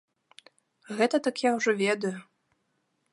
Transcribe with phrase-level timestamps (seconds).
[1.01, 2.17] Гэта дык я ўжо ведаю.